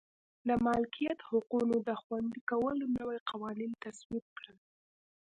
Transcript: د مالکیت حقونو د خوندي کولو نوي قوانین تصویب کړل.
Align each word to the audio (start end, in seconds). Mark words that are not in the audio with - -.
د 0.47 0.49
مالکیت 0.65 1.19
حقونو 1.29 1.75
د 1.87 1.89
خوندي 2.01 2.41
کولو 2.51 2.85
نوي 2.97 3.19
قوانین 3.29 3.71
تصویب 3.83 4.25
کړل. 4.37 4.57